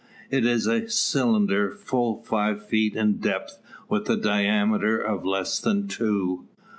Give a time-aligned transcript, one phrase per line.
[0.31, 5.87] It is a cylinder full five feet in depth, with a diameter of less than
[5.87, 6.47] two.